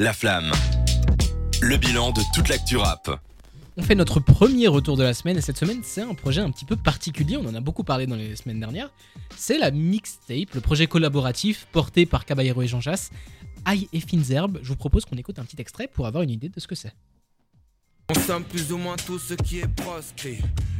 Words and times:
La 0.00 0.12
Flamme. 0.12 0.52
Le 1.60 1.76
bilan 1.76 2.12
de 2.12 2.20
toute 2.32 2.48
l'actu 2.48 2.76
rap. 2.76 3.20
On 3.76 3.82
fait 3.82 3.96
notre 3.96 4.20
premier 4.20 4.68
retour 4.68 4.96
de 4.96 5.02
la 5.02 5.12
semaine 5.12 5.36
et 5.36 5.40
cette 5.40 5.58
semaine 5.58 5.80
c'est 5.82 6.02
un 6.02 6.14
projet 6.14 6.40
un 6.40 6.52
petit 6.52 6.64
peu 6.64 6.76
particulier, 6.76 7.36
on 7.36 7.44
en 7.44 7.54
a 7.56 7.60
beaucoup 7.60 7.82
parlé 7.82 8.06
dans 8.06 8.14
les 8.14 8.36
semaines 8.36 8.60
dernières. 8.60 8.92
C'est 9.36 9.58
la 9.58 9.72
mixtape, 9.72 10.54
le 10.54 10.60
projet 10.60 10.86
collaboratif 10.86 11.66
porté 11.72 12.06
par 12.06 12.26
Caballero 12.26 12.62
et 12.62 12.68
Jean 12.68 12.80
Jass, 12.80 13.10
Aïe 13.64 13.88
et 13.92 13.98
Fines 13.98 14.30
Herbes. 14.30 14.60
Je 14.62 14.68
vous 14.68 14.76
propose 14.76 15.04
qu'on 15.04 15.16
écoute 15.16 15.40
un 15.40 15.44
petit 15.44 15.60
extrait 15.60 15.88
pour 15.88 16.06
avoir 16.06 16.22
une 16.22 16.30
idée 16.30 16.48
de 16.48 16.60
ce 16.60 16.68
que 16.68 16.76
c'est. 16.76 16.94
On 18.10 18.14
somme 18.20 18.44
plus 18.44 18.72
ou 18.72 18.78
moins 18.78 18.94
tout 18.94 19.18
ce 19.18 19.34
qui 19.34 19.58
est 19.58 19.74
proscrit. 19.74 20.38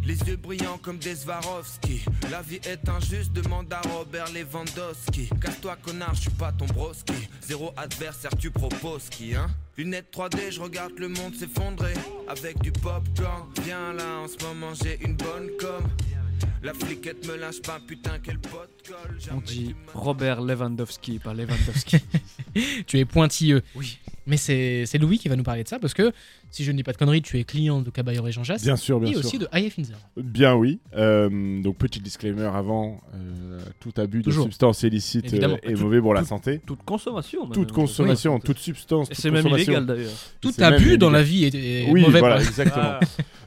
Les 0.09 0.19
yeux 0.21 0.37
brillants 0.37 0.79
comme 0.79 0.97
des 0.97 1.17
Swarovski. 1.17 2.03
La 2.31 2.41
vie 2.41 2.61
est 2.65 2.89
injuste, 2.89 3.31
demande 3.35 3.71
à 3.71 3.83
Robert 3.91 4.25
Lewandowski. 4.33 5.29
Casse-toi, 5.39 5.77
connard, 5.85 6.15
je 6.15 6.23
suis 6.23 6.31
pas 6.31 6.51
ton 6.51 6.65
broski. 6.65 7.29
Zéro 7.43 7.75
adversaire, 7.77 8.31
tu 8.39 8.51
proposes 8.51 9.11
qui, 9.11 9.35
hein? 9.35 9.51
Lunettes 9.77 10.07
3D, 10.11 10.51
je 10.51 10.63
regarde 10.63 10.93
le 10.99 11.09
monde 11.09 11.35
s'effondrer. 11.35 11.93
Avec 12.27 12.59
du 12.63 12.73
popcorn, 12.73 13.51
viens 13.63 13.93
là, 13.93 14.21
en 14.21 14.29
ce 14.29 14.43
moment 14.43 14.73
j'ai 14.83 14.99
une 15.05 15.15
bonne 15.15 15.51
com. 15.61 15.85
La 16.63 16.73
fliquette 16.73 17.27
me 17.29 17.37
lâche 17.37 17.61
pas, 17.61 17.79
putain, 17.87 18.19
quel 18.23 18.39
pote 18.39 18.71
colle. 18.89 19.19
On 19.31 19.43
dit 19.43 19.77
Robert 19.93 20.41
Lewandowski, 20.41 21.19
pas 21.19 21.35
Lewandowski. 21.35 21.99
Tu 22.87 22.99
es 22.99 23.05
pointilleux. 23.05 23.63
oui. 23.77 23.99
Mais 24.27 24.37
c'est 24.37 24.85
c'est 24.85 24.99
Louis 24.99 25.19
qui 25.19 25.29
va 25.29 25.37
nous 25.37 25.43
parler 25.43 25.65
de 25.65 25.69
ça 25.69 25.79
parce 25.79 25.95
que, 25.95 26.13
si 26.51 26.65
je 26.65 26.73
ne 26.73 26.77
dis 26.77 26.83
pas 26.83 26.93
de 26.93 26.97
conneries, 26.97 27.23
tu 27.23 27.39
es 27.39 27.45
client 27.45 27.81
de 27.83 27.91
Caballero 27.91 28.27
et 28.27 28.33
Jean 28.33 28.43
Jass 28.45 28.63
Bien 28.63 28.77
sûr, 28.77 29.01
bien 29.01 29.11
et 29.11 29.15
sûr. 29.15 29.25
aussi 29.25 29.39
de 29.39 29.47
Aïe 29.53 29.67
et 29.67 29.71
Fines 29.71 29.87
Herbes. 29.91 30.27
Bien 30.27 30.55
oui. 30.55 30.79
Euh, 30.97 31.63
donc 31.63 31.77
petit 31.77 32.01
disclaimer 32.01 32.45
avant, 32.55 33.01
euh, 33.15 33.61
tout 33.81 33.93
abus 33.99 34.23
de 34.23 34.31
substances 34.31 34.83
illicites 34.83 35.33
euh, 35.35 35.57
est 35.63 35.75
Tout- 35.75 35.83
mauvais 35.83 36.01
pour 36.01 36.15
la 36.15 36.25
santé. 36.25 36.61
Toute 36.67 36.83
consommation. 36.85 37.43
même. 37.45 37.53
Toute 37.53 37.73
consommation, 37.73 38.35
Oui. 38.37 38.41
toute 38.45 38.59
substance, 38.59 39.11
Et 39.11 39.15
c'est 39.15 39.31
même 39.31 39.47
illégal 39.47 39.85
d'ailleurs. 39.87 40.11
Tout 40.41 40.53
abus 40.59 40.99
dans 40.99 41.11
la 41.11 41.23
vie 41.23 41.45
est, 41.45 41.55
est 41.55 41.91
Oui, 41.91 42.03
mauvais. 42.03 42.21
voilà, 42.21 42.41
exactement. 42.41 42.85
Ah, 42.85 43.01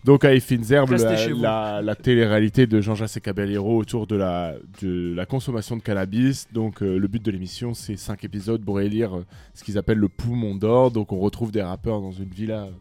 Donc 0.03 0.23
Herbes, 0.23 0.89
Restez 0.89 1.29
la, 1.33 1.35
la, 1.35 1.81
la 1.81 1.95
télé-réalité 1.95 2.65
de 2.67 2.81
Jean-Jacques 2.81 3.21
Caballero 3.21 3.77
autour 3.77 4.07
de 4.07 4.15
la, 4.15 4.55
de 4.81 5.13
la 5.15 5.25
consommation 5.25 5.75
de 5.77 5.81
cannabis. 5.81 6.47
Donc 6.53 6.81
euh, 6.81 6.97
le 6.97 7.07
but 7.07 7.23
de 7.23 7.29
l'émission, 7.31 7.73
c'est 7.73 7.97
cinq 7.97 8.23
épisodes 8.23 8.63
pour 8.63 8.81
élire 8.81 9.11
ce 9.53 9.63
qu'ils 9.63 9.77
appellent 9.77 9.97
le 9.99 10.09
poumon 10.09 10.55
d'or. 10.55 10.91
Donc 10.91 11.11
on 11.11 11.19
retrouve 11.19 11.51
des 11.51 11.61
rappeurs 11.61 12.01
dans 12.01 12.11
une 12.11 12.29
villa 12.29 12.63
euh, 12.63 12.71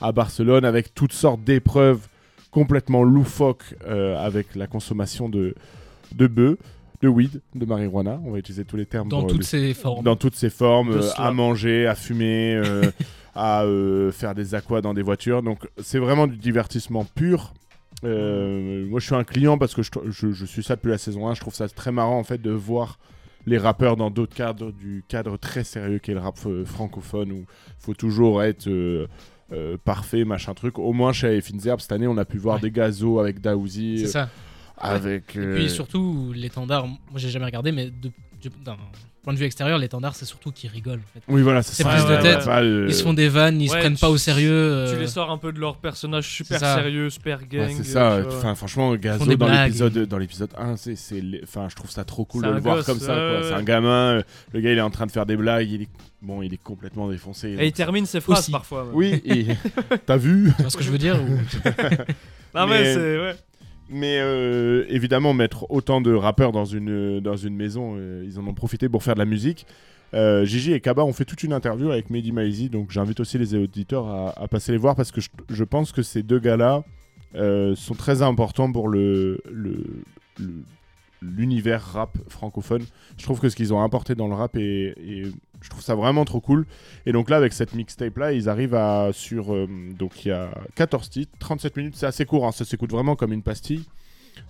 à 0.00 0.12
Barcelone 0.12 0.64
avec 0.64 0.94
toutes 0.94 1.12
sortes 1.12 1.42
d'épreuves 1.42 2.06
complètement 2.50 3.02
loufoques 3.02 3.74
euh, 3.86 4.16
avec 4.18 4.54
la 4.54 4.66
consommation 4.66 5.28
de, 5.28 5.54
de 6.14 6.26
bœufs, 6.26 6.58
de 7.02 7.08
weed, 7.08 7.40
de 7.54 7.66
marijuana. 7.66 8.20
On 8.24 8.32
va 8.32 8.38
utiliser 8.38 8.64
tous 8.64 8.76
les 8.76 8.86
termes 8.86 9.08
Dans 9.08 9.20
pour, 9.20 9.28
euh, 9.28 9.32
toutes 9.32 9.38
les- 9.40 9.44
ses 9.44 9.74
formes. 9.74 10.02
dans 10.04 10.16
toutes 10.16 10.34
ses 10.36 10.50
formes, 10.50 10.92
euh, 10.92 11.10
à 11.16 11.30
manger, 11.32 11.86
à 11.86 11.94
fumer, 11.94 12.54
euh, 12.56 12.82
à 13.34 13.62
euh, 13.64 14.10
faire 14.12 14.34
des 14.34 14.54
aquas 14.54 14.80
dans 14.80 14.94
des 14.94 15.02
voitures. 15.02 15.42
Donc 15.42 15.68
c'est 15.82 15.98
vraiment 15.98 16.26
du 16.26 16.36
divertissement 16.36 17.04
pur. 17.04 17.52
Euh, 18.04 18.86
moi 18.88 19.00
je 19.00 19.06
suis 19.06 19.14
un 19.14 19.24
client 19.24 19.58
parce 19.58 19.74
que 19.74 19.82
je, 19.82 19.90
je- 20.08 20.30
je 20.32 20.46
suis 20.46 20.62
ça 20.62 20.76
depuis 20.76 20.90
la 20.90 20.98
saison 20.98 21.28
1. 21.28 21.34
Je 21.34 21.40
trouve 21.40 21.54
ça 21.54 21.68
très 21.68 21.92
marrant 21.92 22.18
en 22.18 22.24
fait 22.24 22.40
de 22.40 22.50
voir 22.50 22.98
les 23.46 23.58
rappeurs 23.58 23.96
dans 23.96 24.10
d'autres 24.10 24.34
cadres 24.34 24.72
du 24.72 25.02
cadre 25.08 25.36
très 25.36 25.64
sérieux 25.64 25.98
qu'est 25.98 26.12
le 26.14 26.20
rap 26.20 26.36
euh, 26.46 26.64
francophone 26.64 27.32
où 27.32 27.44
faut 27.78 27.94
toujours 27.94 28.42
être 28.42 28.68
euh, 29.52 29.74
euh, 29.74 29.76
parfait, 29.82 30.24
machin 30.24 30.54
truc. 30.54 30.78
Au 30.78 30.92
moins 30.92 31.12
chez 31.12 31.40
Finzerb 31.40 31.80
cette 31.80 31.92
année 31.92 32.06
on 32.06 32.16
a 32.18 32.24
pu 32.24 32.38
voir 32.38 32.56
Ouais. 32.56 32.62
des 32.62 32.70
gazos 32.70 33.18
avec 33.18 33.40
Daouzi, 33.40 33.98
C'est 34.00 34.04
euh, 34.04 34.08
ça. 34.08 34.30
avec... 34.76 35.34
Et 35.36 35.38
euh, 35.40 35.54
puis 35.56 35.70
surtout, 35.70 36.32
l'étendard, 36.34 36.86
moi 36.86 36.98
j'ai 37.16 37.30
jamais 37.30 37.46
regardé, 37.46 37.72
mais 37.72 37.90
de- 37.90 38.10
point 39.28 39.34
de 39.34 39.38
vue 39.38 39.44
extérieur, 39.44 39.76
l'étendard 39.76 40.14
c'est 40.14 40.24
surtout 40.24 40.52
qu'ils 40.52 40.70
rigolent. 40.70 41.00
En 41.00 41.12
fait. 41.12 41.20
Oui 41.28 41.42
voilà, 41.42 41.62
c'est 41.62 41.82
ça. 41.82 42.16
de 42.16 42.22
tête. 42.22 42.46
Euh, 42.48 42.86
Ils 42.88 42.94
se 42.94 43.02
font 43.02 43.12
des 43.12 43.28
vannes, 43.28 43.60
ils 43.60 43.68
se 43.68 43.76
prennent 43.76 43.98
pas 43.98 44.08
au 44.08 44.16
sérieux. 44.16 44.50
euh, 44.50 44.90
Tu 44.94 44.98
les 44.98 45.06
sors 45.06 45.30
un 45.30 45.36
peu 45.36 45.52
de 45.52 45.60
leur 45.60 45.76
personnage 45.76 46.26
super 46.26 46.58
sérieux, 46.58 47.10
super 47.10 47.44
gang. 47.46 47.66
Ouais, 47.68 47.74
c'est 47.76 47.84
ça. 47.84 48.12
euh, 48.12 48.24
euh. 48.24 48.38
Enfin, 48.38 48.54
franchement, 48.54 48.96
Gazo 48.96 49.26
des 49.26 49.36
dans 49.36 49.48
l'épisode 49.48 49.98
dans 50.06 50.16
l'épisode 50.16 50.50
1, 50.56 50.76
c'est 50.76 50.94
enfin, 51.42 51.66
je 51.68 51.74
trouve 51.76 51.90
ça 51.90 52.04
trop 52.04 52.24
cool 52.24 52.44
de 52.44 52.48
le 52.50 52.60
voir 52.60 52.76
gosse, 52.76 52.86
comme 52.86 53.00
ça. 53.00 53.42
C'est 53.42 53.52
un 53.52 53.62
gamin. 53.62 54.14
euh, 54.16 54.22
Le 54.54 54.60
gars, 54.60 54.72
il 54.72 54.78
est 54.78 54.80
en 54.80 54.88
train 54.90 55.04
de 55.04 55.10
faire 55.12 55.26
des 55.26 55.36
blagues. 55.36 55.68
Il 55.70 55.82
est 55.82 55.88
bon, 56.22 56.40
il 56.40 56.54
est 56.54 56.62
complètement 56.62 57.06
défoncé. 57.10 57.54
Et 57.58 57.66
il 57.66 57.72
termine 57.72 58.06
ses 58.06 58.22
phrases 58.22 58.38
Aussi. 58.40 58.50
parfois. 58.52 58.86
Oui. 58.94 59.20
et- 59.26 59.46
T'as 60.06 60.16
vu? 60.16 60.50
Tu 60.56 60.62
vois 60.62 60.70
ce 60.70 60.76
que 60.78 60.82
je 60.84 60.90
veux 60.90 60.96
dire 60.98 61.16
ou- 61.22 61.38
Non, 62.54 62.66
mais, 62.66 62.82
Mais- 62.82 62.94
c'est. 62.94 63.18
Ouais. 63.20 63.34
Mais 63.90 64.18
euh, 64.20 64.84
évidemment, 64.88 65.32
mettre 65.32 65.70
autant 65.70 66.00
de 66.00 66.12
rappeurs 66.12 66.52
dans 66.52 66.66
une 66.66 67.20
dans 67.20 67.36
une 67.36 67.56
maison, 67.56 67.94
euh, 67.96 68.22
ils 68.26 68.38
en 68.38 68.46
ont 68.46 68.54
profité 68.54 68.88
pour 68.88 69.02
faire 69.02 69.14
de 69.14 69.18
la 69.18 69.24
musique. 69.24 69.66
Euh, 70.14 70.44
Gigi 70.44 70.72
et 70.72 70.80
Kaba 70.80 71.04
ont 71.04 71.12
fait 71.12 71.24
toute 71.24 71.42
une 71.42 71.52
interview 71.52 71.90
avec 71.90 72.10
Mehdi 72.10 72.32
Maizi, 72.32 72.68
donc 72.70 72.90
j'invite 72.90 73.20
aussi 73.20 73.38
les 73.38 73.54
auditeurs 73.54 74.06
à, 74.08 74.48
passer 74.48 74.72
les 74.72 74.78
voir 74.78 74.96
parce 74.96 75.12
que 75.12 75.20
je, 75.20 75.64
pense 75.64 75.92
que 75.92 76.02
ces 76.02 76.22
deux 76.22 76.38
gars-là 76.38 76.82
euh, 77.34 77.74
sont 77.74 77.94
très 77.94 78.22
importants 78.22 78.72
pour 78.72 78.88
le, 78.88 79.42
l'univers 81.20 81.82
rap 81.82 82.16
francophone. 82.28 82.84
Je 83.18 83.24
trouve 83.24 83.38
que 83.38 83.50
ce 83.50 83.56
qu'ils 83.56 83.74
ont 83.74 83.82
apporté 83.82 84.14
dans 84.14 84.28
le 84.28 84.34
rap 84.34 84.56
et 84.56 85.24
je 85.60 85.70
trouve 85.70 85.82
ça 85.82 85.94
vraiment 85.94 86.24
trop 86.24 86.40
cool. 86.40 86.66
Et 87.06 87.12
donc 87.12 87.30
là, 87.30 87.36
avec 87.36 87.52
cette 87.52 87.74
mixtape 87.74 88.16
là, 88.18 88.32
ils 88.32 88.48
arrivent 88.48 88.74
à 88.74 89.10
sur 89.12 89.52
euh, 89.54 89.66
donc 89.98 90.24
il 90.24 90.28
y 90.28 90.32
a 90.32 90.50
14 90.76 91.08
titres, 91.10 91.32
37 91.38 91.76
minutes, 91.76 91.94
c'est 91.96 92.06
assez 92.06 92.24
court, 92.24 92.46
hein, 92.46 92.52
ça 92.52 92.64
s'écoute 92.64 92.90
vraiment 92.90 93.16
comme 93.16 93.32
une 93.32 93.42
pastille. 93.42 93.84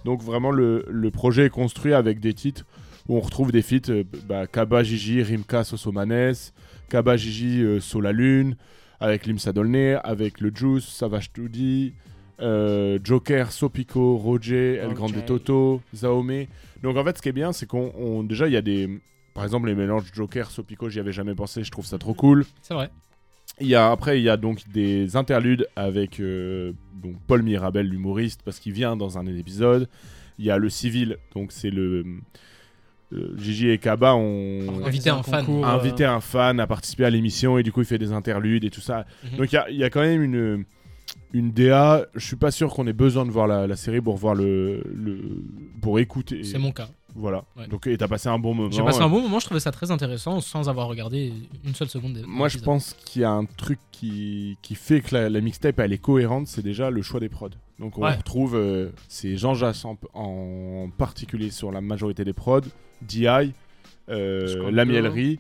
Donc 0.05 0.23
vraiment 0.23 0.51
le, 0.51 0.85
le 0.89 1.11
projet 1.11 1.47
est 1.47 1.51
construit 1.51 1.95
avec 1.95 2.21
des 2.21 2.35
titres 2.35 2.65
où 3.09 3.17
on 3.17 3.21
retrouve 3.21 3.53
des 3.53 3.63
feats 3.63 3.89
euh, 3.91 4.05
bah, 4.27 4.47
Kaba 4.47 4.83
Gigi, 4.83 5.23
Rimka 5.23 5.65
Sosomanes, 5.65 6.35
Kaba 6.91 7.17
Gigi 7.17 7.63
euh, 7.63 7.81
Sola 7.81 8.13
Lune, 8.13 8.57
avec 9.01 9.25
Limsa 9.27 9.53
Dolné, 9.53 9.95
avec 10.05 10.41
le 10.41 10.51
Juice, 10.55 10.85
Savage 10.85 11.33
Tudi, 11.33 11.95
euh, 12.41 12.99
Joker, 13.03 13.51
Sopico, 13.51 14.17
Roger, 14.17 14.75
El. 14.77 14.93
Grande 14.93 15.25
Toto, 15.25 15.81
Zaome. 15.95 16.45
Donc 16.83 16.97
en 16.99 17.05
fait 17.05 17.17
ce 17.17 17.23
qui 17.23 17.31
est 17.31 17.33
bien 17.33 17.53
c'est 17.53 17.67
qu'on 17.67 17.93
on- 17.99 18.23
déjà 18.23 18.47
il 18.47 18.53
y 18.53 18.57
a 18.59 18.63
des 18.63 18.89
par 19.39 19.45
exemple 19.45 19.69
les 19.69 19.75
mélanges 19.75 20.05
Joker, 20.13 20.51
Sopico, 20.51 20.89
j'y 20.89 21.01
avais 21.01 21.13
jamais 21.13 21.35
pensé, 21.35 21.63
je 21.65 21.71
trouve 21.71 21.87
ça 21.87 21.97
trop 21.99 22.15
cool. 22.15 22.45
C'est 22.63 22.75
vrai. 22.75 22.91
Il 23.61 23.67
y 23.69 23.75
a, 23.75 23.91
après, 23.91 24.21
il 24.21 24.25
y 24.25 24.29
a 24.29 24.37
donc 24.37 24.69
des 24.73 25.17
interludes 25.17 25.67
avec 25.77 26.21
euh, 26.21 26.73
donc 27.03 27.17
Paul 27.27 27.43
Mirabel, 27.43 27.87
l'humoriste, 27.89 28.43
parce 28.45 28.59
qu'il 28.61 28.73
vient 28.73 28.97
dans 28.97 29.19
un 29.19 29.25
des 29.25 29.39
épisodes. 29.39 29.89
Il 30.39 30.45
y 30.45 30.51
a 30.51 30.59
le 30.59 30.69
civil, 30.69 31.17
donc 31.35 31.51
c'est 31.53 31.71
le. 31.71 32.05
euh, 33.13 33.35
Gigi 33.39 33.71
et 33.71 33.79
Kaba 33.79 34.15
ont 34.15 34.85
Inviter 34.85 35.11
un 35.11 35.23
fan. 35.23 35.45
concours, 35.45 35.67
euh, 35.67 35.71
invité 35.71 36.05
un 36.05 36.21
fan 36.21 36.61
à 36.61 36.67
participer 36.67 37.05
à 37.05 37.11
l'émission 37.11 37.59
et 37.59 37.63
du 37.63 37.73
coup 37.73 37.81
il 37.81 37.87
fait 37.87 37.99
des 37.99 38.13
interludes 38.13 38.65
et 38.65 38.71
tout 38.71 38.81
ça. 38.83 39.07
Mhm. 39.25 39.39
Donc 39.39 39.53
il 39.53 39.55
y 39.55 39.59
a, 39.59 39.71
il 39.71 39.77
y 39.77 39.85
a 39.85 39.91
quand 39.91 40.03
même 40.03 40.23
une, 40.23 40.65
une 41.33 41.51
DA. 41.53 42.07
Je 42.15 42.25
suis 42.27 42.37
pas 42.37 42.51
sûr 42.51 42.73
qu'on 42.73 42.87
ait 42.87 42.93
besoin 42.93 43.25
de 43.27 43.31
voir 43.31 43.47
la, 43.49 43.67
la 43.67 43.77
série 43.77 44.01
pour 44.01 44.17
voir 44.17 44.35
le, 44.35 44.83
le 44.95 45.43
pour 45.81 45.99
écouter. 45.99 46.45
C'est 46.45 46.59
mon 46.59 46.71
cas. 46.71 46.89
Voilà. 47.19 47.45
Ouais. 47.57 47.67
Donc 47.69 47.87
et 47.87 47.97
t'as 47.99 48.09
passé 48.09 48.29
un 48.29 48.39
bon 48.39 48.55
moment. 48.55 48.71
J'ai 48.71 48.83
passé 48.83 49.01
un 49.01 49.09
bon 49.09 49.21
moment, 49.21 49.39
je 49.41 49.45
trouvais 49.47 49.61
ça 49.61 49.73
très 49.73 49.91
intéressant 49.91 50.41
sans 50.41 50.69
avoir 50.69 50.87
regardé 50.89 51.33
une 51.67 51.75
seule 51.75 51.89
seconde. 51.89 52.15
des- 52.15 52.23
Moi, 52.23 52.49
je 52.49 52.59
pense 52.59 52.95
qu'il 52.95 53.23
y 53.23 53.25
a 53.25 53.31
un 53.31 53.45
truc 53.45 53.79
qui, 53.93 54.57
qui 54.63 54.75
fait 54.75 55.01
que 55.01 55.15
la, 55.15 55.29
la 55.29 55.41
mixtape 55.41 55.79
elle 55.81 55.93
est 55.93 55.99
cohérente, 55.99 56.47
c'est 56.47 56.63
déjà 56.63 56.91
le 56.91 57.03
choix 57.03 57.21
des 57.21 57.29
prods. 57.29 57.51
Donc 57.79 57.99
on 57.99 58.03
Ouais. 58.03 58.15
retrouve 58.15 58.57
euh, 58.57 58.91
c'est 59.09 59.37
Jean 59.37 59.55
Jass 59.55 59.85
en, 59.85 59.99
en 60.15 60.89
particulier 60.97 61.51
sur 61.51 61.71
la 61.73 61.81
majorité 61.81 62.25
des 62.25 62.33
prods, 62.33 62.61
DI, 63.03 63.27
euh. 64.09 64.71
La 64.71 64.85
Miellerie, 64.85 65.39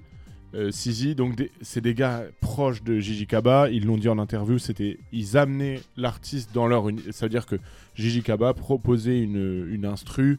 euh, 0.54 0.70
Sizi. 0.70 1.14
Donc 1.14 1.34
c'est 1.60 1.80
des 1.80 1.94
gars 1.94 2.22
proches 2.40 2.82
de 2.82 2.98
Gigi 3.00 3.26
Kaba. 3.26 3.70
Ils 3.70 3.86
l'ont 3.86 3.96
dit 3.98 4.08
en 4.08 4.18
interview, 4.18 4.58
c'était 4.58 4.98
ils 5.12 5.36
amenaient 5.36 5.80
l'artiste 5.96 6.50
dans 6.54 6.66
leur. 6.66 6.84
Ça 7.10 7.26
veut 7.26 7.30
dire 7.30 7.46
que 7.46 7.56
Gigi 7.94 8.22
Kaba 8.22 8.54
proposait 8.54 9.20
une, 9.20 9.66
une 9.70 9.84
instru. 9.84 10.38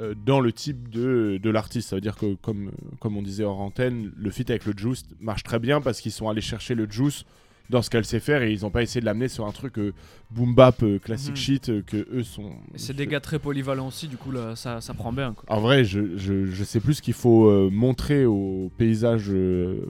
Euh, 0.00 0.14
dans 0.26 0.40
le 0.40 0.52
type 0.52 0.88
de, 0.90 1.38
de 1.42 1.50
l'artiste, 1.50 1.88
ça 1.88 1.96
veut 1.96 2.00
dire 2.02 2.16
que 2.16 2.34
comme, 2.36 2.70
comme 3.00 3.16
on 3.16 3.22
disait 3.22 3.44
hors 3.44 3.60
antenne, 3.60 4.12
le 4.16 4.30
feat 4.30 4.48
avec 4.50 4.64
le 4.66 4.72
Juice 4.76 5.04
marche 5.20 5.42
très 5.42 5.58
bien 5.58 5.80
parce 5.80 6.00
qu'ils 6.00 6.12
sont 6.12 6.28
allés 6.28 6.40
chercher 6.40 6.74
le 6.74 6.88
Juice 6.90 7.24
dans 7.70 7.82
ce 7.82 7.90
qu'elle 7.90 8.06
sait 8.06 8.20
faire 8.20 8.42
et 8.42 8.50
ils 8.50 8.62
n'ont 8.62 8.70
pas 8.70 8.82
essayé 8.82 9.00
de 9.02 9.04
l'amener 9.04 9.28
sur 9.28 9.44
un 9.44 9.52
truc 9.52 9.78
euh, 9.78 9.92
boom 10.30 10.54
bap 10.54 10.82
euh, 10.82 10.98
classic 10.98 11.32
Mhm. 11.32 11.36
shit 11.36 11.68
euh, 11.68 11.82
que 11.82 12.06
eux 12.12 12.22
sont. 12.22 12.52
C'est 12.76 12.96
des 12.96 13.06
gars 13.06 13.20
très 13.20 13.38
polyvalents 13.38 13.88
aussi, 13.88 14.08
du 14.08 14.16
coup 14.16 14.30
là, 14.30 14.56
ça, 14.56 14.80
ça 14.80 14.94
prend 14.94 15.12
bien. 15.12 15.34
Quoi. 15.34 15.44
En 15.54 15.60
vrai, 15.60 15.84
je, 15.84 16.16
je, 16.16 16.46
je 16.46 16.64
sais 16.64 16.80
plus 16.80 16.94
ce 16.94 17.02
qu'il 17.02 17.12
faut 17.12 17.68
montrer 17.70 18.24
au 18.24 18.70
paysage 18.78 19.30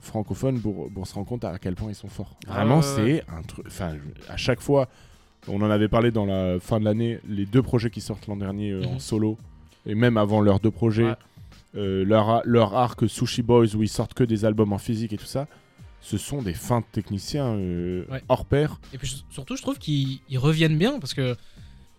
francophone 0.01 0.59
pour, 0.59 0.91
pour 0.91 1.07
se 1.07 1.13
rendre 1.13 1.27
compte 1.27 1.45
à 1.45 1.57
quel 1.59 1.75
point 1.75 1.89
ils 1.89 1.95
sont 1.95 2.07
forts. 2.09 2.35
Ah 2.47 2.53
Vraiment, 2.55 2.81
c'est 2.81 3.23
un 3.29 3.41
truc. 3.43 3.65
Enfin, 3.67 3.93
à 4.27 4.37
chaque 4.37 4.59
fois, 4.59 4.89
on 5.47 5.61
en 5.61 5.69
avait 5.69 5.87
parlé 5.87 6.11
dans 6.11 6.25
la 6.25 6.59
fin 6.59 6.79
de 6.79 6.85
l'année, 6.85 7.19
les 7.27 7.45
deux 7.45 7.61
projets 7.61 7.89
qui 7.89 8.01
sortent 8.01 8.27
l'an 8.27 8.35
dernier 8.37 8.75
en 8.75 8.93
Mhm. 8.93 8.99
solo, 8.99 9.37
et 9.85 9.95
même 9.95 10.17
avant 10.17 10.41
leurs 10.41 10.59
deux 10.59 10.71
projets, 10.71 11.03
Ouais. 11.05 11.15
euh, 11.75 12.03
leur, 12.05 12.41
leur 12.45 12.75
arc 12.75 13.07
Sushi 13.09 13.41
Boys 13.41 13.75
où 13.75 13.83
ils 13.83 13.89
sortent 13.89 14.13
que 14.13 14.23
des 14.23 14.45
albums 14.45 14.73
en 14.73 14.77
physique 14.77 15.13
et 15.13 15.17
tout 15.17 15.25
ça, 15.25 15.47
ce 16.01 16.17
sont 16.17 16.41
des 16.41 16.53
fins 16.53 16.79
de 16.79 16.85
techniciens 16.91 17.55
euh, 17.55 18.05
Ouais. 18.09 18.21
hors 18.29 18.45
pair. 18.45 18.79
Et 18.93 18.97
puis 18.97 19.23
surtout, 19.29 19.55
je 19.55 19.61
trouve 19.61 19.77
qu'ils 19.77 20.19
ils 20.29 20.37
reviennent 20.37 20.77
bien 20.77 20.99
parce 20.99 21.13
que 21.13 21.35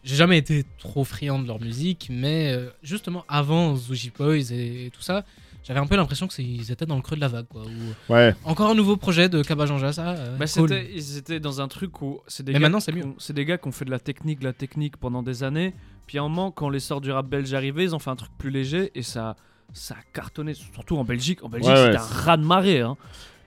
j'ai 0.02 0.16
jamais 0.16 0.38
été 0.38 0.64
trop 0.78 1.04
friand 1.04 1.38
de 1.38 1.46
leur 1.46 1.60
musique, 1.60 2.08
mais 2.10 2.52
euh, 2.52 2.70
justement 2.82 3.24
avant 3.28 3.76
Zuji 3.76 4.10
Boys 4.16 4.50
et, 4.52 4.90
tout 4.94 5.02
ça, 5.02 5.24
j'avais 5.62 5.80
un 5.80 5.86
peu 5.86 5.96
l'impression 5.96 6.26
que 6.26 6.32
c'est- 6.34 6.42
ils 6.44 6.70
étaient 6.72 6.86
dans 6.86 6.96
le 6.96 7.02
creux 7.02 7.16
de 7.16 7.20
la 7.20 7.28
vague. 7.28 7.46
Quoi, 7.48 7.62
ou- 7.62 8.12
Ouais, 8.12 8.34
Encore 8.44 8.70
un 8.70 8.74
nouveau 8.74 8.96
projet 8.96 9.28
de 9.28 9.42
Kaba 9.42 9.66
Janja, 9.66 9.92
ça. 9.92 10.08
euh, 10.10 10.36
Bah, 10.38 10.46
cool. 10.52 10.70
ils 10.94 11.16
étaient 11.18 11.40
dans 11.40 11.60
un 11.60 11.68
truc 11.68 12.00
où 12.02 12.20
c'est 12.26 12.42
des 12.42 12.52
Mais 12.52 12.58
gars 12.58 12.62
maintenant, 12.66 12.80
c'est 12.80 12.92
qui 12.92 12.98
mieux. 12.98 13.04
ont- 13.06 13.14
c'est 13.18 13.32
des 13.34 13.44
gars 13.44 13.58
qui 13.58 13.68
ont 13.68 13.72
fait 13.72 13.84
de 13.84 13.90
la 13.90 13.98
technique, 14.00 14.40
de 14.40 14.44
la 14.44 14.52
technique 14.52 14.96
pendant 14.96 15.22
des 15.22 15.42
années. 15.42 15.74
Puis 16.06 16.18
à 16.18 16.22
un 16.22 16.28
moment, 16.28 16.50
quand 16.50 16.68
les 16.70 16.80
sorts 16.80 17.00
du 17.00 17.10
rap 17.12 17.26
belge 17.28 17.52
arrivaient, 17.54 17.84
ils 17.84 17.94
ont 17.94 17.98
fait 18.00 18.10
un 18.10 18.16
truc 18.16 18.30
plus 18.38 18.50
léger 18.50 18.90
et 18.94 19.02
ça, 19.02 19.36
ça 19.72 19.94
a 19.94 20.02
cartonné, 20.12 20.54
surtout 20.54 20.96
en 20.96 21.04
Belgique. 21.04 21.44
En 21.44 21.48
Belgique, 21.48 21.70
Ouais, 21.70 21.76
c'était 21.76 21.90
ouais, 21.90 21.96
un 21.98 22.22
raz 22.24 22.36
de 22.36 22.44
marée. 22.44 22.80
Hein. 22.80 22.96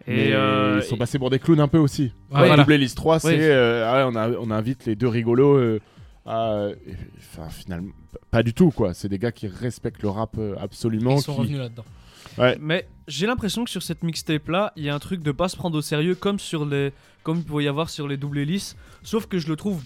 Et 0.08 0.34
euh, 0.34 0.80
ils 0.82 0.84
sont 0.88 0.96
et- 0.96 1.00
passés 1.00 1.18
pour 1.18 1.30
des 1.30 1.40
clowns 1.40 1.60
un 1.62 1.68
peu 1.68 1.78
aussi. 1.78 2.04
Ouais, 2.32 2.42
Ouais, 2.42 2.48
voilà. 2.48 2.58
Double 2.64 2.74
Hélice 2.74 2.94
3, 2.96 3.20
c'est 3.20 3.28
Ouais. 3.30 3.38
euh, 3.42 3.90
ah 3.90 4.06
ouais, 4.08 4.12
on, 4.14 4.16
a- 4.18 4.30
on 4.38 4.52
invite 4.52 4.86
les 4.86 4.96
deux 4.96 5.08
rigolos 5.08 5.56
euh, 5.58 5.80
à. 6.26 6.68
Enfin, 7.20 7.50
finalement, 7.50 7.92
pas 8.30 8.44
du 8.44 8.54
tout 8.54 8.70
quoi. 8.72 8.94
C'est 8.94 9.08
des 9.10 9.18
gars 9.18 9.32
qui 9.32 9.48
respectent 9.48 10.04
le 10.04 10.10
rap 10.10 10.38
absolument. 10.60 11.16
Ils 11.16 11.22
sont 11.22 11.34
qui- 11.36 11.40
revenus 11.42 11.60
là-dedans. 11.60 11.86
Mais 12.60 12.88
j'ai 13.08 13.28
l'impression 13.28 13.64
que 13.64 13.70
sur 13.70 13.84
cette 13.84 14.04
mixtape 14.04 14.48
là, 14.48 14.74
il 14.76 14.84
y 14.84 14.90
a 14.90 14.96
un 14.96 15.00
truc 15.00 15.22
de 15.22 15.32
pas 15.32 15.50
se 15.50 15.56
prendre 15.58 15.78
au 15.78 15.82
sérieux 15.82 16.16
comme 16.16 16.40
sur 16.40 16.66
les 16.66 16.92
comme 17.24 17.38
il 17.38 17.44
pourrait 17.44 17.64
y 17.64 17.68
avoir 17.68 17.90
sur 17.90 18.08
les 18.08 18.18
double 18.18 18.40
hélices, 18.40 18.76
sauf 19.04 19.28
que 19.28 19.38
je 19.40 19.48
le 19.48 19.56
trouve 19.56 19.82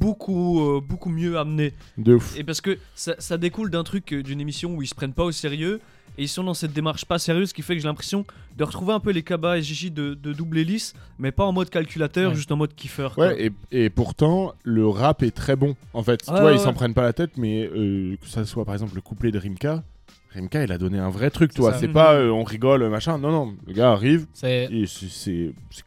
beaucoup 0.00 0.60
euh, 0.60 0.80
beaucoup 0.80 1.10
mieux 1.10 1.38
amené 1.38 1.72
De 1.98 2.14
ouf. 2.14 2.36
et 2.36 2.42
parce 2.44 2.60
que 2.60 2.78
ça, 2.94 3.14
ça 3.18 3.38
découle 3.38 3.70
d'un 3.70 3.84
truc 3.84 4.12
euh, 4.12 4.22
d'une 4.22 4.40
émission 4.40 4.74
où 4.74 4.82
ils 4.82 4.86
se 4.88 4.94
prennent 4.94 5.12
pas 5.12 5.24
au 5.24 5.32
sérieux 5.32 5.80
et 6.18 6.22
ils 6.24 6.28
sont 6.28 6.42
dans 6.44 6.54
cette 6.54 6.72
démarche 6.72 7.04
pas 7.04 7.18
sérieuse 7.18 7.50
ce 7.50 7.54
qui 7.54 7.62
fait 7.62 7.74
que 7.76 7.80
j'ai 7.82 7.86
l'impression 7.88 8.26
de 8.56 8.64
retrouver 8.64 8.92
un 8.94 9.00
peu 9.00 9.10
les 9.12 9.22
Kaba 9.22 9.58
et 9.58 9.62
Gigi 9.62 9.90
de, 9.90 10.14
de 10.14 10.32
double 10.32 10.58
hélice 10.58 10.94
mais 11.18 11.30
pas 11.30 11.44
en 11.44 11.52
mode 11.52 11.70
calculateur 11.70 12.30
Ouais. 12.30 12.34
juste 12.36 12.50
en 12.50 12.56
mode 12.56 12.74
kiffeur 12.74 13.14
quoi. 13.14 13.28
Ouais, 13.28 13.46
et, 13.70 13.84
et 13.84 13.90
pourtant, 13.90 14.54
le 14.64 14.86
rap 14.88 15.22
est 15.22 15.30
très 15.30 15.54
bon. 15.56 15.76
En 15.94 16.02
fait, 16.02 16.18
tu 16.24 16.30
Ouais, 16.32 16.40
vois, 16.40 16.50
ouais, 16.50 16.56
ils 16.56 16.60
s'en 16.60 16.68
ouais. 16.68 16.74
prennent 16.74 16.94
pas 16.94 17.02
la 17.02 17.12
tête, 17.12 17.36
mais 17.36 17.70
euh, 17.72 18.16
que 18.20 18.26
ça 18.26 18.44
soit 18.44 18.64
par 18.64 18.74
exemple 18.74 18.94
le 18.94 19.00
couplet 19.00 19.30
de 19.30 19.38
Rimka, 19.38 19.82
Rimka, 20.34 20.64
il 20.64 20.72
a 20.72 20.78
donné 20.78 20.98
un 20.98 21.10
vrai 21.10 21.30
truc, 21.30 21.52
toi. 21.54 21.74
C'est 21.78 21.88
pas 21.88 22.14
euh, 22.14 22.30
on 22.30 22.42
rigole, 22.44 22.88
machin. 22.88 23.18
Non, 23.18 23.30
non, 23.30 23.54
le 23.66 23.72
gars 23.72 23.92
arrive, 23.92 24.26
C'est- 24.32 24.68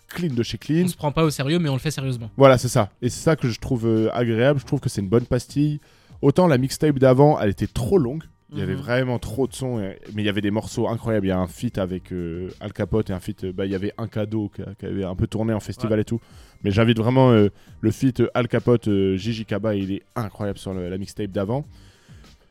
clean 0.09 0.33
de 0.33 0.43
chez 0.43 0.57
clean. 0.57 0.83
On 0.85 0.87
se 0.87 0.95
prend 0.95 1.11
pas 1.11 1.23
au 1.23 1.29
sérieux, 1.29 1.59
mais 1.59 1.69
on 1.69 1.73
le 1.73 1.79
fait 1.79 1.91
sérieusement. 1.91 2.29
Voilà, 2.37 2.57
c'est 2.57 2.67
ça. 2.67 2.89
Et 3.01 3.09
c'est 3.09 3.21
ça 3.23 3.35
que 3.35 3.49
je 3.49 3.59
trouve 3.59 3.85
euh, 3.87 4.09
agréable. 4.13 4.59
Je 4.59 4.65
trouve 4.65 4.79
que 4.79 4.89
c'est 4.89 5.01
une 5.01 5.09
bonne 5.09 5.25
pastille. 5.25 5.79
Autant 6.21 6.47
la 6.47 6.57
mixtape 6.57 6.97
d'avant, 6.99 7.39
elle 7.39 7.49
était 7.49 7.67
trop 7.67 7.97
longue. 7.97 8.23
Il 8.53 8.59
y 8.59 8.61
avait 8.61 8.75
Mhm. 8.75 8.79
vraiment 8.81 9.19
trop 9.19 9.47
de 9.47 9.53
sons, 9.53 9.77
mais 10.13 10.21
il 10.21 10.25
y 10.25 10.29
avait 10.29 10.39
des 10.39 10.51
morceaux 10.51 10.87
incroyables. 10.87 11.25
Il 11.25 11.29
y 11.29 11.33
a 11.33 11.39
un 11.39 11.47
feat 11.47 11.77
avec 11.79 12.13
euh, 12.13 12.49
Al 12.61 12.71
Capote 12.71 13.09
et 13.09 13.13
un 13.13 13.19
feat. 13.19 13.45
bah, 13.47 13.65
il 13.65 13.71
y 13.71 13.75
avait 13.75 13.91
un 13.97 14.07
cadeau 14.07 14.49
qui, 14.55 14.61
qui 14.79 14.85
avait 14.85 15.03
un 15.03 15.15
peu 15.15 15.27
tourné 15.27 15.51
en 15.53 15.59
festival 15.59 15.99
et 15.99 16.05
tout. 16.05 16.21
Mais 16.63 16.71
j'invite 16.71 16.97
vraiment 16.99 17.31
euh, 17.31 17.49
le 17.81 17.91
feat 17.91 18.21
Al 18.33 18.47
Capote, 18.47 18.87
euh, 18.87 19.17
Gigi 19.17 19.45
Kaba, 19.45 19.75
il 19.75 19.91
est 19.91 20.03
incroyable 20.15 20.59
sur 20.59 20.73
le- 20.73 20.89
la 20.89 20.97
mixtape 20.97 21.31
d'avant. 21.31 21.65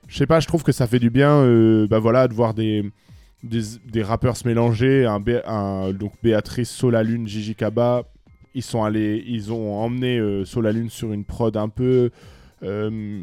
Je 0.09 0.19
sais 0.19 0.27
pas, 0.27 0.41
je 0.41 0.47
trouve 0.47 0.63
que 0.63 0.73
ça 0.73 0.87
fait 0.87 0.99
du 0.99 1.11
bien, 1.11 1.31
euh, 1.31 1.87
bah 1.87 1.99
de 2.01 2.35
voir 2.35 2.55
des, 2.55 2.83
rappeurs 4.03 4.37
se 4.37 4.47
mélanger. 4.47 5.07
Donc 5.99 6.13
Béatrice, 6.23 6.71
Solalune, 6.71 7.27
Gigi 7.27 7.55
Kaba, 7.55 8.05
ils 8.55 8.63
sont 8.63 8.85
allés, 8.85 9.25
ils 9.27 9.53
ont 9.53 9.75
emmené 9.75 10.19
euh, 10.19 10.45
Solalune 10.45 10.91
sur 10.91 11.13
une 11.13 11.25
prod 11.25 11.57
un 11.57 11.69
peu 11.69 12.11
euh, 12.63 13.23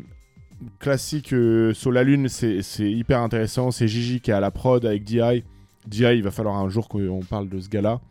classique. 0.79 1.33
Solalune, 1.73 2.27
c'est 2.27 2.61
c'est 2.61 2.91
hyper 2.91 3.21
intéressant. 3.21 3.71
C'est 3.71 3.87
Gigi 3.87 4.19
qui 4.19 4.31
est 4.31 4.33
à 4.35 4.39
la 4.39 4.51
prod 4.51 4.85
avec 4.85 5.03
DI. 5.03 5.43
DI, 5.87 6.03
il 6.03 6.23
va 6.23 6.31
falloir 6.31 6.57
un 6.57 6.69
jour 6.69 6.87
qu'on 6.87 7.21
parle 7.21 7.49
de 7.49 7.59
ce 7.59 7.69
gars-là. 7.69 8.01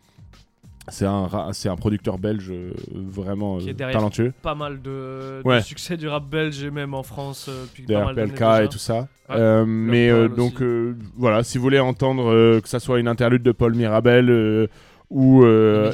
C'est 0.87 1.05
un, 1.05 1.29
c'est 1.53 1.69
un 1.69 1.75
producteur 1.75 2.17
belge 2.17 2.49
euh, 2.51 2.71
vraiment 2.93 3.59
Qui 3.59 3.67
est 3.67 3.71
euh, 3.71 3.73
derrière. 3.73 3.97
talentueux. 3.97 4.33
pas 4.41 4.55
mal 4.55 4.81
de, 4.81 5.41
de 5.43 5.47
Ouais. 5.47 5.61
succès 5.61 5.95
du 5.95 6.07
rap 6.07 6.27
belge 6.27 6.63
et 6.63 6.71
même 6.71 6.93
en 6.93 7.03
France 7.03 7.47
euh, 7.49 7.65
pas 7.65 7.83
Derrière 7.87 8.05
mal 8.13 8.15
PLK 8.15 8.65
et 8.65 8.67
tout 8.69 8.77
ça. 8.79 9.07
Ouais, 9.29 9.35
Euh, 9.37 9.65
mais 9.65 10.09
euh, 10.09 10.27
donc 10.27 10.61
euh, 10.61 10.95
voilà, 11.15 11.43
si 11.43 11.57
vous 11.57 11.63
voulez 11.63 11.79
entendre 11.79 12.59
que 12.59 12.67
ça 12.67 12.79
soit 12.79 12.99
une 12.99 13.07
interlude 13.07 13.43
de 13.43 13.51
Paul 13.51 13.75
Mirabel 13.75 14.67
ou 15.11 15.43
euh, 15.43 15.91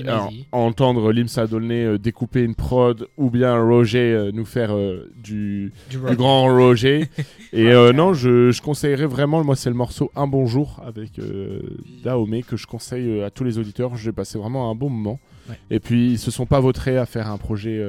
entendre 0.51 1.11
Limsa 1.11 1.47
Dolné 1.47 1.83
euh, 1.83 1.97
découper 1.97 2.43
une 2.43 2.53
prod 2.53 3.07
ou 3.17 3.31
bien 3.31 3.59
Roger 3.59 4.13
euh, 4.13 4.31
nous 4.31 4.45
faire 4.45 4.75
du, 5.15 5.73
Du 5.89 5.97
du 5.97 5.97
rock. 5.97 6.15
grand 6.15 6.43
Roger. 6.55 7.09
Et 7.53 7.73
non, 7.93 8.13
je, 8.13 8.51
je 8.51 8.61
conseillerais 8.61 9.07
vraiment, 9.07 9.43
moi 9.43 9.55
c'est 9.55 9.69
le 9.69 9.75
morceau 9.75 10.11
Un 10.15 10.27
Bonjour 10.27 10.81
avec 10.85 11.19
Dahomey 12.03 12.43
que 12.43 12.57
je 12.57 12.67
conseille 12.67 13.23
à 13.23 13.31
tous 13.31 13.43
les 13.43 13.57
auditeurs. 13.57 13.95
J'ai 13.97 14.11
passé 14.11 14.37
vraiment 14.37 14.69
un 14.69 14.75
bon 14.75 14.89
moment. 14.89 15.19
Ouais. 15.49 15.55
Et 15.71 15.79
puis 15.79 16.11
ils 16.11 16.19
se 16.19 16.29
sont 16.29 16.45
pas 16.45 16.59
vautrés 16.59 16.97
à 16.97 17.05
faire 17.05 17.31
un 17.31 17.37
projet 17.37 17.81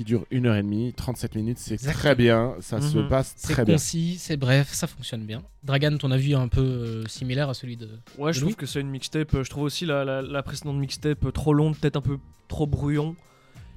qui 0.00 0.04
dure 0.04 0.24
une 0.30 0.46
heure 0.46 0.56
et 0.56 0.62
demie, 0.62 0.94
37 0.96 1.34
minutes, 1.34 1.58
c'est 1.58 1.76
très 1.76 2.14
bien, 2.14 2.54
ça 2.60 2.80
se 2.80 2.96
Mhm. 2.96 3.08
passe 3.10 3.34
C'est 3.36 3.52
très 3.52 3.64
bien. 3.66 3.74
concis, 3.74 4.16
c'est 4.18 4.38
bref, 4.38 4.72
ça 4.72 4.86
fonctionne 4.86 5.26
bien. 5.26 5.42
Dragan, 5.62 5.98
ton 5.98 6.10
avis 6.10 6.32
est 6.32 6.36
un 6.36 6.48
peu 6.48 6.62
euh, 6.62 7.06
similaire 7.06 7.50
à 7.50 7.54
celui 7.54 7.76
de. 7.76 7.86
Ouais, 8.16 8.32
je 8.32 8.40
Louis 8.40 8.52
trouve 8.52 8.56
que 8.60 8.64
c'est 8.66 8.80
une 8.80 8.88
mixtape. 8.88 9.34
euh, 9.34 9.44
Je 9.44 9.50
trouve 9.50 9.64
aussi 9.64 9.84
la, 9.84 10.06
la, 10.06 10.22
la 10.22 10.42
précédente 10.42 10.76
mixtape 10.78 11.22
euh, 11.26 11.32
trop 11.32 11.52
longue, 11.52 11.76
peut-être 11.76 11.96
un 11.96 12.00
peu 12.00 12.16
trop 12.48 12.66
brouillon. 12.66 13.14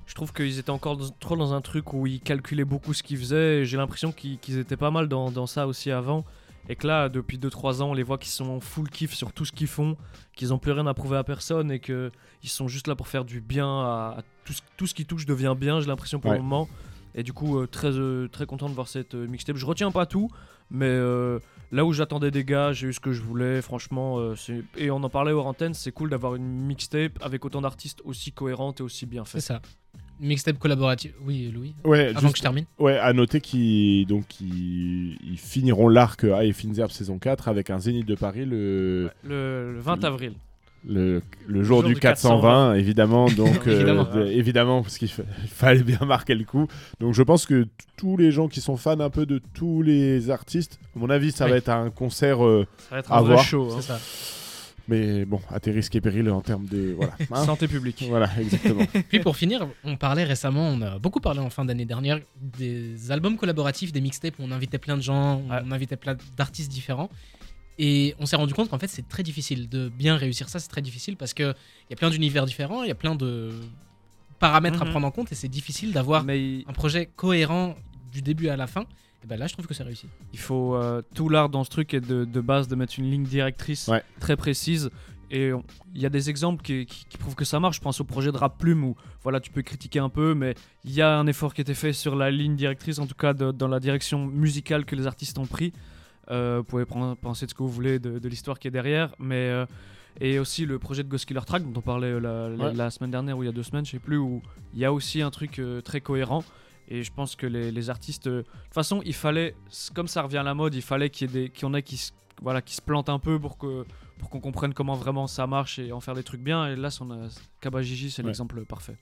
Je 0.08 0.16
trouve 0.16 0.32
qu'ils 0.32 0.60
étaient 0.60 0.70
encore 0.70 0.96
dans- 0.96 1.10
trop 1.20 1.36
dans 1.36 1.54
un 1.54 1.60
truc 1.60 1.92
où 1.94 2.08
ils 2.08 2.22
calculaient 2.22 2.64
beaucoup 2.64 2.94
ce 2.94 3.04
qu'ils 3.04 3.18
faisaient. 3.18 3.60
et 3.62 3.66
J'ai 3.66 3.76
l'impression 3.76 4.14
qu'ils 4.14 4.58
étaient 4.58 4.78
pas 4.78 4.92
mal 4.92 5.10
dans, 5.10 5.30
dans 5.30 5.46
ça 5.48 5.68
aussi 5.68 5.92
avant. 5.92 6.24
Et 6.70 6.76
que 6.76 6.88
là, 6.88 7.10
depuis 7.10 7.38
2-3 7.38 7.82
ans, 7.82 7.90
on 7.92 7.94
les 7.94 8.04
voit 8.04 8.18
qu'ils 8.18 8.32
sont 8.32 8.50
en 8.50 8.60
full 8.60 8.90
kiff 8.90 9.14
sur 9.14 9.34
tout 9.34 9.44
ce 9.46 9.52
qu'ils 9.52 9.68
font, 9.68 9.98
qu'ils 10.36 10.54
ont 10.54 10.58
plus 10.60 10.72
rien 10.72 10.88
à 10.88 10.94
prouver 10.94 11.18
à 11.18 11.24
personne 11.24 11.72
et 11.72 11.80
qu'ils 11.80 12.12
sont 12.44 12.68
juste 12.70 12.88
là 12.88 12.96
pour 12.96 13.08
faire 13.10 13.26
du 13.26 13.42
bien 13.42 13.68
à, 13.68 14.16
à 14.20 14.22
tout, 14.46 14.54
ce, 14.54 14.62
tout 14.78 14.88
ce 14.88 14.94
qui 14.94 15.06
touche 15.06 15.26
devient 15.26 15.56
bien, 15.58 15.82
j'ai 15.82 15.88
l'impression 15.88 16.20
pour 16.20 16.32
Ouais. 16.32 16.38
le 16.38 16.44
moment. 16.44 16.70
Et 17.16 17.22
du 17.24 17.32
coup, 17.34 17.60
euh, 17.60 17.68
très, 17.68 17.92
euh, 17.98 18.28
très 18.28 18.46
content 18.46 18.70
de 18.70 18.74
voir 18.74 18.88
cette 18.88 19.14
euh, 19.14 19.28
mixtape. 19.28 19.58
Je 19.58 19.66
retiens 19.68 19.92
pas 19.92 20.06
tout, 20.08 20.30
mais 20.72 20.88
euh, 20.88 21.38
là 21.72 21.86
où 21.86 21.94
j'attendais 21.94 22.32
des 22.32 22.44
gars, 22.44 22.72
j'ai 22.72 22.88
eu 22.88 22.94
ce 22.94 23.00
que 23.00 23.12
je 23.12 23.22
voulais. 23.22 23.62
Franchement, 23.62 24.18
euh, 24.18 24.36
c'est- 24.36 24.64
et 24.78 24.90
on 24.90 25.04
en 25.04 25.10
parlait 25.10 25.32
hors 25.32 25.46
antenne, 25.46 25.74
c'est 25.76 25.92
cool 25.92 26.10
d'avoir 26.10 26.34
une 26.36 26.44
mixtape 26.66 27.20
avec 27.22 27.46
autant 27.46 27.62
d'artistes 27.62 28.02
aussi 28.06 28.32
cohérente 28.32 28.80
et 28.80 28.84
aussi 28.84 29.06
bien 29.06 29.26
C'est 29.26 29.34
faite. 29.34 29.42
ça. 29.42 29.62
Mixtape 30.24 30.58
collaborative. 30.58 31.12
Oui, 31.26 31.52
Louis. 31.54 31.74
Ouais, 31.84 32.08
Avant 32.10 32.20
juste- 32.22 32.32
que 32.34 32.38
je 32.38 32.42
termine. 32.44 32.66
ouais, 32.80 32.98
à 32.98 33.12
noter 33.14 33.42
qu'ils 33.42 34.08
donc 34.08 34.40
ils, 34.42 35.18
ils 35.24 35.38
finiront 35.38 35.90
l'arc 35.90 36.24
A 36.24 36.44
et 36.46 36.54
saison 36.90 37.20
4 37.20 37.48
avec 37.50 37.70
un 37.70 37.80
Zénith 37.80 38.08
de 38.08 38.16
Paris 38.16 38.46
le, 38.46 39.10
Le, 39.24 39.74
le 39.74 39.80
20 39.80 40.04
avril. 40.06 40.34
le, 40.88 41.22
le 41.48 41.64
jour 41.64 41.80
jour 41.82 41.88
du 41.90 41.94
du 41.96 42.00
420, 42.00 42.76
évidemment 42.76 43.28
donc 43.30 43.68
euh, 43.68 43.76
Évidemment. 43.76 44.04
de- 44.16 44.26
évidemment 44.28 44.82
parce 44.82 44.98
qu'il 44.98 45.08
fa- 45.10 45.24
il 45.44 45.50
fallait 45.50 45.84
bien 45.84 46.00
marquer 46.06 46.36
le 46.36 46.44
coup. 46.46 46.68
Donc 47.00 47.14
je 47.14 47.24
pense 47.24 47.46
que 47.46 47.68
tous 47.98 48.18
les 48.18 48.32
gens 48.32 48.48
qui 48.48 48.60
sont 48.62 48.76
fans 48.78 49.00
un 49.00 49.10
peu 49.10 49.26
de 49.26 49.40
tous 49.54 49.82
les 49.82 50.30
artistes, 50.30 50.80
à 50.96 51.00
mon 51.00 51.10
avis 51.10 51.32
ça 51.32 51.46
Oui. 51.46 51.52
va 51.52 51.58
être 51.58 51.70
un 51.70 51.90
concert 51.90 52.44
euh, 52.46 52.66
Ça 52.90 52.96
va 52.96 53.00
être 53.00 53.12
À 53.12 53.18
un 53.20 53.22
vrai 53.22 53.34
voir. 53.34 53.44
show. 53.46 53.70
hein. 53.72 53.78
C'est 53.82 53.88
ça. 53.88 54.00
Mais 54.88 55.26
bon, 55.26 55.40
à 55.50 55.60
tes 55.60 55.72
risques 55.72 55.96
et 55.96 56.02
périls 56.02 56.30
en 56.30 56.42
termes 56.42 56.66
de 56.66 56.94
voilà. 56.98 57.14
hein. 57.32 57.46
Santé 57.46 57.68
publique. 57.68 58.04
voilà, 58.10 58.30
exactement. 58.40 58.86
Puis 59.10 59.20
pour 59.20 59.36
finir, 59.38 59.68
on 59.84 59.96
parlait 59.98 60.24
récemment, 60.24 60.68
on 60.70 60.82
a 60.82 61.00
beaucoup 61.00 61.20
parlé 61.20 61.40
en 61.40 61.50
fin 61.50 61.64
d'année 61.66 61.86
dernière 61.86 62.20
des 62.42 63.12
albums 63.12 63.38
collaboratifs, 63.38 63.92
des 63.92 64.02
mixtapes 64.02 64.38
où 64.40 64.44
on 64.44 64.52
invitait 64.52 64.78
plein 64.80 64.98
de 64.98 65.02
gens, 65.02 65.42
Ouais. 65.50 65.60
on 65.66 65.72
invitait 65.72 65.96
plein 65.98 66.16
d'artistes 66.38 66.72
différents. 66.72 67.10
Et 67.80 68.14
on 68.20 68.26
s'est 68.28 68.36
rendu 68.36 68.54
compte 68.54 68.70
qu'en 68.70 68.78
fait 68.78 68.88
c'est 68.88 69.08
très 69.08 69.24
difficile 69.24 69.68
de 69.68 69.90
bien 69.90 70.16
réussir 70.16 70.48
ça, 70.50 70.60
c'est 70.60 70.68
très 70.68 70.82
difficile 70.82 71.18
parce 71.18 71.34
qu'il 71.34 71.56
y 71.90 71.94
a 71.94 71.96
plein 71.96 72.10
d'univers 72.12 72.46
différents, 72.46 72.84
il 72.84 72.88
y 72.90 72.92
a 72.92 72.96
plein 72.96 73.16
de 73.16 73.50
paramètres 74.40 74.82
à 74.82 74.86
Mhm. 74.86 74.92
prendre 74.92 75.08
en 75.08 75.12
compte 75.12 75.32
et 75.32 75.36
c'est 75.36 75.48
difficile 75.48 75.92
d'avoir 75.94 76.24
Mais 76.24 76.64
un 76.68 76.74
projet 76.74 77.10
cohérent 77.16 77.76
du 78.12 78.22
début 78.22 78.50
à 78.50 78.58
la 78.58 78.68
fin. 78.68 78.86
Et 79.24 79.28
ben 79.28 79.40
là 79.40 79.48
je 79.48 79.54
trouve 79.54 79.68
que 79.68 79.74
c'est 79.74 79.84
réussi. 79.84 80.08
il 80.34 80.40
faut 80.40 80.76
euh, 80.76 81.02
tout 81.14 81.30
l'art 81.30 81.50
dans 81.50 81.64
ce 81.64 81.70
truc 81.70 81.94
est 81.94 82.02
de, 82.02 82.26
de 82.26 82.42
base 82.42 82.68
de 82.68 82.76
mettre 82.76 82.96
une 83.00 83.10
ligne 83.10 83.24
directrice 83.24 83.88
Ouais. 83.88 84.04
très 84.20 84.36
précise 84.36 84.90
et 85.32 85.52
il 85.96 86.02
y 86.02 86.06
a 86.06 86.10
des 86.10 86.30
exemples 86.30 86.62
qui, 86.62 86.86
qui- 86.86 87.06
qui 87.10 87.18
prouvent 87.18 87.34
que 87.36 87.46
ça 87.46 87.60
marche 87.60 87.78
je 87.78 87.82
pense 87.82 88.00
au 88.02 88.04
projet 88.04 88.32
de 88.32 88.38
Rap 88.38 88.58
Plume 88.60 88.84
où 88.84 88.96
voilà 89.24 89.40
tu 89.40 89.50
peux 89.50 89.62
critiquer 89.62 90.00
un 90.00 90.10
peu 90.10 90.34
mais 90.34 90.56
il 90.84 90.92
y 90.92 91.02
a 91.02 91.18
un 91.18 91.26
effort 91.28 91.54
qui 91.54 91.62
a 91.62 91.64
été 91.64 91.74
fait 91.74 91.94
sur 91.94 92.16
la 92.16 92.30
ligne 92.32 92.56
directrice 92.56 93.00
en 93.00 93.08
tout 93.08 93.16
cas 93.16 93.34
de- 93.34 93.52
dans 93.52 93.68
la 93.70 93.80
direction 93.80 94.26
musicale 94.26 94.84
que 94.86 94.96
les 94.96 95.08
artistes 95.08 95.38
ont 95.40 95.46
pris 95.48 95.72
Euh, 96.32 96.60
vous 96.60 96.64
pouvez 96.64 96.86
prendre- 96.86 97.18
penser 97.18 97.46
de 97.46 97.52
ce 97.52 97.56
que 97.56 97.64
vous 97.64 97.70
voulez 97.70 98.00
de, 98.00 98.18
de 98.18 98.30
l'histoire 98.30 98.58
qui 98.60 98.68
est 98.70 98.72
derrière 98.72 99.14
mais 99.20 99.36
euh, 99.50 99.66
et 100.22 100.40
aussi 100.40 100.66
le 100.66 100.80
projet 100.80 101.04
de 101.04 101.10
Ghost 101.10 101.26
Killer 101.26 101.42
Track 101.46 101.64
dont 101.64 101.78
on 101.80 101.82
parlait 101.82 102.18
la, 102.20 102.48
la- 102.50 102.66
Ouais. 102.68 102.74
la 102.74 102.90
semaine 102.92 103.12
dernière 103.12 103.38
ou 103.38 103.44
il 103.44 103.48
y 103.48 103.50
a 103.50 103.52
deux 103.54 103.64
semaines 103.64 103.86
je 103.86 103.92
sais 103.92 104.00
plus 104.00 104.18
où 104.18 104.42
il 104.74 104.80
y 104.80 104.86
a 104.86 104.94
aussi 104.94 105.22
un 105.22 105.32
truc 105.32 105.60
euh, 105.60 105.82
très 105.82 106.00
cohérent 106.02 106.44
et 106.88 107.04
je 107.04 107.12
pense 107.12 107.36
que 107.36 107.46
les, 107.48 107.72
les 107.72 107.90
artistes 107.90 108.28
euh, 108.28 108.38
de 108.38 108.42
toute 108.44 108.74
façon, 108.74 109.02
il 109.06 109.14
fallait, 109.14 109.56
comme 109.94 110.08
ça 110.08 110.22
revient 110.22 110.38
à 110.38 110.44
la 110.44 110.54
mode, 110.54 110.76
il 110.76 110.82
fallait 110.82 111.10
qu'il 111.10 111.28
y 111.28 111.38
ait 111.38 111.44
des, 111.44 111.50
qu'il 111.50 111.64
y 111.64 111.66
en 111.66 111.74
ait 111.74 111.84
qui 111.84 111.98
se, 111.98 112.12
voilà, 112.42 112.62
qui 112.62 112.76
se 112.76 112.82
plantent 112.82 113.10
un 113.10 113.20
peu 113.20 113.40
pour 113.40 113.58
que 113.58 113.86
pour 114.20 114.30
qu'on 114.30 114.40
comprenne 114.40 114.74
comment 114.74 114.96
vraiment 114.96 115.28
ça 115.28 115.48
marche 115.48 115.80
et 115.80 115.92
en 115.92 116.00
faire 116.00 116.14
des 116.14 116.24
trucs 116.24 116.42
bien. 116.42 116.68
Et 116.68 116.76
là, 116.76 116.90
son 116.90 117.28
Kabajiji, 117.60 118.10
c'est 118.12 118.22
Ouais. 118.22 118.28
l'exemple 118.30 118.64
parfait. 118.66 118.96